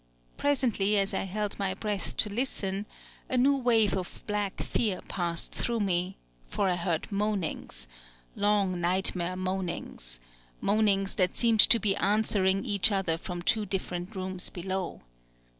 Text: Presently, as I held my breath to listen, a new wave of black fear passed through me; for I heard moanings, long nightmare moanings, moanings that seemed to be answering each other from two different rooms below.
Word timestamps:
Presently, 0.35 0.97
as 0.97 1.13
I 1.13 1.25
held 1.25 1.59
my 1.59 1.75
breath 1.75 2.17
to 2.17 2.27
listen, 2.27 2.87
a 3.29 3.37
new 3.37 3.55
wave 3.55 3.95
of 3.95 4.23
black 4.25 4.63
fear 4.63 4.99
passed 5.07 5.51
through 5.53 5.81
me; 5.81 6.17
for 6.47 6.67
I 6.67 6.75
heard 6.75 7.11
moanings, 7.11 7.87
long 8.35 8.81
nightmare 8.81 9.35
moanings, 9.35 10.19
moanings 10.59 11.13
that 11.17 11.37
seemed 11.37 11.59
to 11.59 11.77
be 11.77 11.95
answering 11.97 12.65
each 12.65 12.91
other 12.91 13.15
from 13.19 13.43
two 13.43 13.63
different 13.67 14.15
rooms 14.15 14.49
below. 14.49 15.01